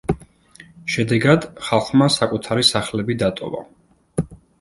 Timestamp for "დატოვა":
3.25-3.63